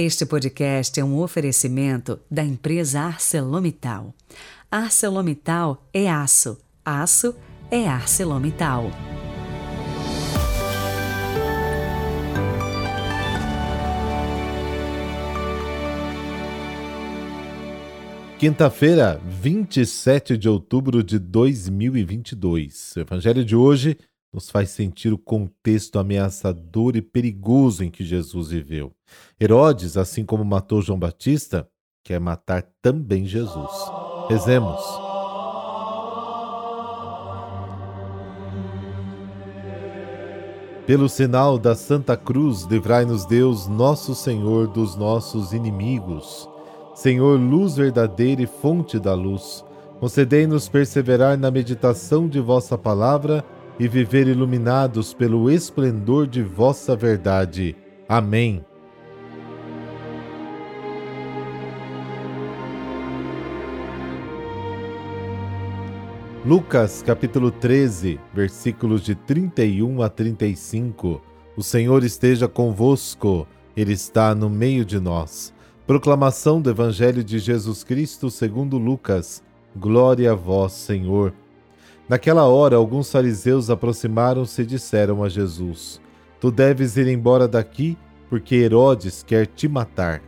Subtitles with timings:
[0.00, 4.14] Este podcast é um oferecimento da empresa ArcelorMittal.
[4.70, 7.34] ArcelorMittal é aço, aço
[7.68, 8.92] é ArcelorMittal.
[18.38, 22.94] Quinta-feira, 27 de outubro de 2022.
[22.94, 23.98] O evangelho de hoje
[24.32, 28.92] nos faz sentir o contexto ameaçador e perigoso em que Jesus viveu.
[29.40, 31.68] Herodes, assim como matou João Batista,
[32.04, 33.70] quer matar também Jesus.
[34.28, 35.08] Rezemos.
[40.86, 46.48] Pelo sinal da Santa Cruz, livrai-nos Deus, nosso Senhor, dos nossos inimigos.
[46.94, 49.62] Senhor, luz verdadeira e fonte da luz,
[50.00, 53.44] concedei-nos perseverar na meditação de vossa palavra
[53.78, 57.76] e viver iluminados pelo esplendor de vossa verdade.
[58.08, 58.64] Amém.
[66.44, 71.20] Lucas capítulo 13, versículos de 31 a 35.
[71.56, 75.52] O Senhor esteja convosco, Ele está no meio de nós.
[75.86, 79.42] Proclamação do Evangelho de Jesus Cristo segundo Lucas.
[79.76, 81.34] Glória a vós, Senhor.
[82.08, 86.00] Naquela hora, alguns fariseus aproximaram-se e disseram a Jesus:
[86.40, 87.98] Tu deves ir embora daqui,
[88.30, 90.22] porque Herodes quer te matar.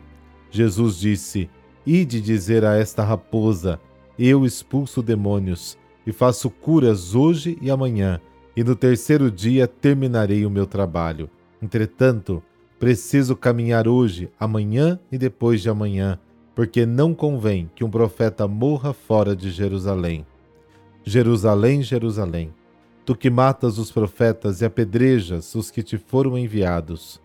[0.51, 1.49] Jesus disse:
[1.87, 3.81] Ide dizer a esta raposa:
[4.19, 8.21] Eu expulso demônios e faço curas hoje e amanhã,
[8.55, 11.31] e no terceiro dia terminarei o meu trabalho.
[11.63, 12.43] Entretanto,
[12.79, 16.19] preciso caminhar hoje, amanhã e depois de amanhã,
[16.55, 20.27] porque não convém que um profeta morra fora de Jerusalém.
[21.11, 22.55] Jerusalém, Jerusalém,
[23.05, 27.21] tu que matas os profetas e apedrejas os que te foram enviados.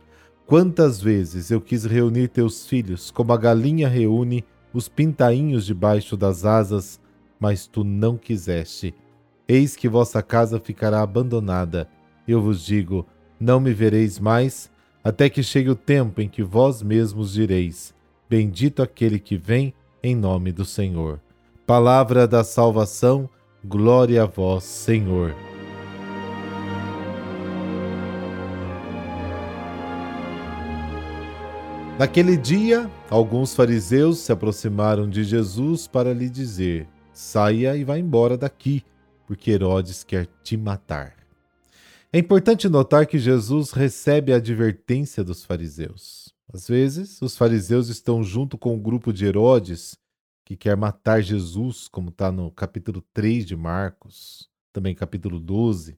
[0.48, 6.46] Quantas vezes eu quis reunir teus filhos, como a galinha reúne os pintainhos debaixo das
[6.46, 7.00] asas,
[7.40, 8.92] mas tu não quiseste.
[9.48, 11.88] Eis que vossa casa ficará abandonada.
[12.28, 13.06] Eu vos digo:
[13.40, 14.68] não me vereis mais,
[15.04, 17.94] até que chegue o tempo em que vós mesmos direis:
[18.28, 21.22] Bendito aquele que vem em nome do Senhor.
[21.68, 23.30] Palavra da salvação
[23.68, 25.36] Glória a vós, Senhor.
[31.98, 38.38] Naquele dia, alguns fariseus se aproximaram de Jesus para lhe dizer: Saia e vá embora
[38.38, 38.84] daqui,
[39.26, 41.16] porque Herodes quer te matar.
[42.14, 46.32] É importante notar que Jesus recebe a advertência dos fariseus.
[46.54, 49.98] Às vezes, os fariseus estão junto com o grupo de Herodes
[50.46, 55.98] que quer matar Jesus, como está no capítulo 3 de Marcos, também capítulo 12.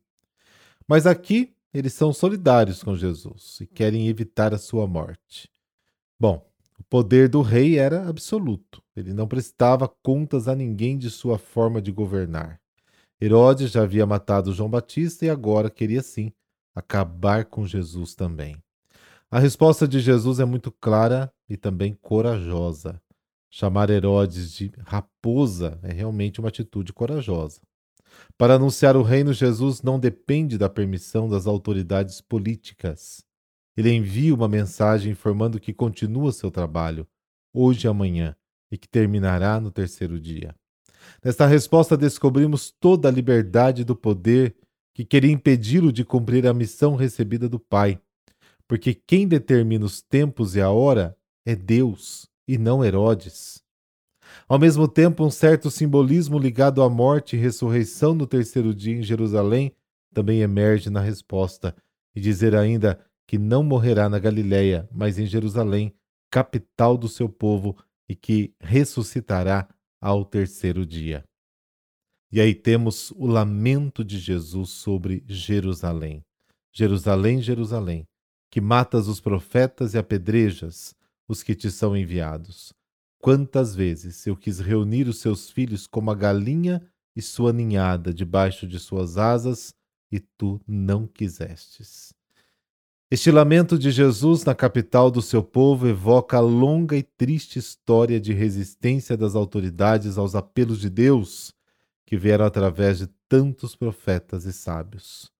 [0.87, 5.49] Mas aqui eles são solidários com Jesus e querem evitar a sua morte.
[6.17, 6.49] Bom,
[6.79, 8.81] o poder do rei era absoluto.
[8.95, 12.61] Ele não prestava contas a ninguém de sua forma de governar.
[13.19, 16.31] Herodes já havia matado João Batista e agora queria sim
[16.73, 18.55] acabar com Jesus também.
[19.29, 23.01] A resposta de Jesus é muito clara e também corajosa.
[23.49, 27.61] Chamar Herodes de raposa é realmente uma atitude corajosa.
[28.37, 33.23] Para anunciar o reino, Jesus não depende da permissão das autoridades políticas.
[33.75, 37.07] Ele envia uma mensagem informando que continua seu trabalho,
[37.53, 38.35] hoje e amanhã,
[38.71, 40.55] e que terminará no terceiro dia.
[41.23, 44.55] Nesta resposta, descobrimos toda a liberdade do poder
[44.93, 47.99] que queria impedi-lo de cumprir a missão recebida do Pai,
[48.67, 51.15] porque quem determina os tempos e a hora
[51.45, 53.63] é Deus e não Herodes.
[54.47, 59.03] Ao mesmo tempo, um certo simbolismo ligado à morte e ressurreição no terceiro dia em
[59.03, 59.73] Jerusalém
[60.13, 61.75] também emerge na resposta,
[62.15, 65.93] e dizer ainda que não morrerá na Galiléia, mas em Jerusalém,
[66.31, 67.77] capital do seu povo,
[68.09, 69.67] e que ressuscitará
[70.01, 71.23] ao terceiro dia.
[72.31, 76.23] E aí temos o lamento de Jesus sobre Jerusalém.
[76.73, 78.07] Jerusalém, Jerusalém,
[78.49, 80.95] que matas os profetas e apedrejas
[81.27, 82.74] os que te são enviados.
[83.19, 86.81] Quantas vezes eu quis reunir os seus filhos como a galinha
[87.15, 89.74] e sua ninhada debaixo de suas asas,
[90.12, 92.13] e tu não quisestes.
[93.09, 98.19] Este lamento de Jesus na capital do seu povo evoca a longa e triste história
[98.19, 101.53] de resistência das autoridades aos apelos de Deus,
[102.06, 105.31] que vieram através de tantos profetas e sábios.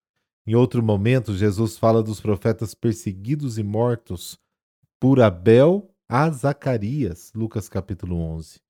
[0.46, 4.38] Em outro momento, Jesus fala dos profetas perseguidos e mortos
[5.00, 8.60] por Abel a Zacarias, Lucas capítulo 11.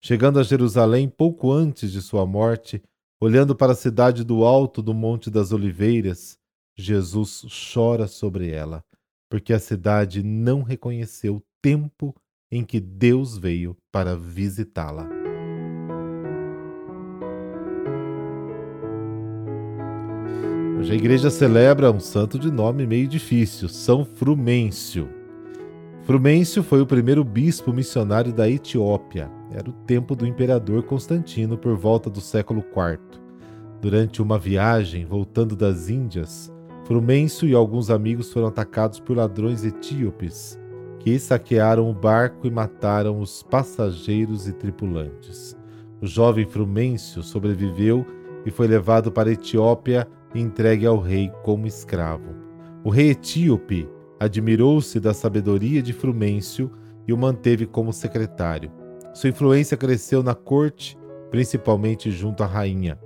[0.00, 2.82] Chegando a Jerusalém pouco antes de sua morte,
[3.20, 6.36] olhando para a cidade do alto do Monte das Oliveiras,
[6.76, 8.84] Jesus chora sobre ela,
[9.28, 12.14] porque a cidade não reconheceu tempo
[12.50, 15.08] em que Deus veio para visitá-la.
[20.78, 25.17] Hoje a igreja celebra um santo de nome meio difícil, São Frumêncio.
[26.08, 29.30] Frumêncio foi o primeiro bispo missionário da Etiópia.
[29.52, 33.20] Era o tempo do imperador Constantino por volta do século IV.
[33.78, 36.50] Durante uma viagem voltando das Índias,
[36.86, 40.58] Frumêncio e alguns amigos foram atacados por ladrões etíopes,
[40.98, 45.54] que saquearam o barco e mataram os passageiros e tripulantes.
[46.00, 48.06] O jovem Frumêncio sobreviveu
[48.46, 52.34] e foi levado para a Etiópia e entregue ao rei como escravo.
[52.82, 53.86] O rei etíope
[54.18, 56.70] admirou-se da sabedoria de Frumêncio
[57.06, 58.70] e o manteve como secretário.
[59.14, 60.98] Sua influência cresceu na corte,
[61.30, 62.98] principalmente junto à rainha.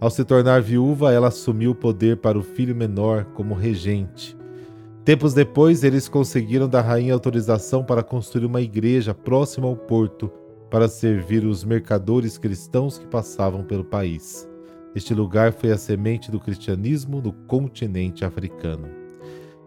[0.00, 4.36] Ao se tornar viúva, ela assumiu o poder para o filho menor como regente.
[5.04, 10.30] Tempos depois, eles conseguiram da rainha autorização para construir uma igreja próxima ao porto
[10.70, 14.48] para servir os mercadores cristãos que passavam pelo país.
[14.94, 19.05] Este lugar foi a semente do cristianismo no continente africano.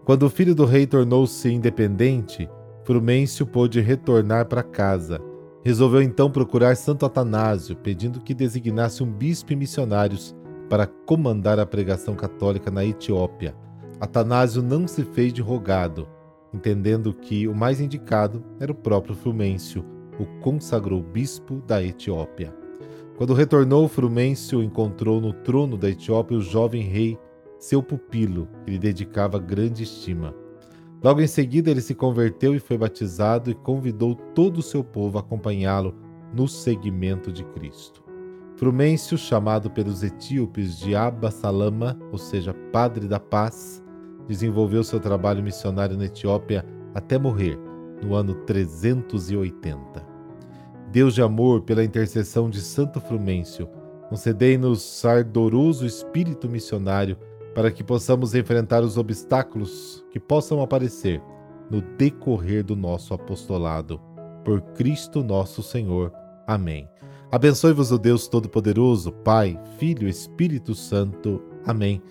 [0.06, 2.50] Quando o filho do rei tornou-se independente,
[2.84, 5.22] Frumêncio pôde retornar para casa.
[5.63, 10.36] Resolveu então procurar Santo Atanásio, pedindo que designasse um bispo e missionários
[10.69, 13.56] para comandar a pregação católica na Etiópia.
[14.00, 16.07] Atanásio não se fez de rogado,
[16.54, 19.86] entendendo que o mais indicado era o próprio Frumêncio,
[20.19, 22.54] o consagrou bispo da Etiópia.
[23.18, 27.19] Quando retornou, Frumêncio encontrou no trono da Etiópia o jovem rei,
[27.59, 30.33] seu pupilo, que lhe dedicava grande estima.
[31.03, 35.17] Logo em seguida, ele se converteu e foi batizado e convidou todo o seu povo
[35.17, 35.94] a acompanhá-lo
[36.33, 38.03] no seguimento de Cristo.
[38.56, 43.83] Frumêncio, chamado pelos etíopes de Abba Salama, ou seja, Padre da Paz,
[44.27, 47.57] desenvolveu seu trabalho missionário na Etiópia até morrer,
[48.01, 50.05] no ano 380.
[50.91, 53.69] Deus de amor, pela intercessão de Santo Frumêncio,
[54.09, 57.15] concedei-nos ardoroso espírito missionário
[57.59, 61.21] para que possamos enfrentar os obstáculos que possam aparecer
[61.69, 64.00] no decorrer do nosso apostolado.
[64.45, 66.13] Por Cristo nosso Senhor.
[66.47, 66.88] Amém.
[67.29, 71.44] Abençoe-vos o Deus Todo-Poderoso, Pai, Filho Espírito Santo.
[71.65, 72.01] Amém.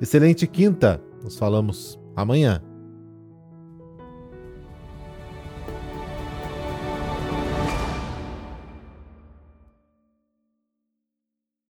[0.00, 1.00] Excelente quinta.
[1.22, 2.60] Nos falamos amanhã.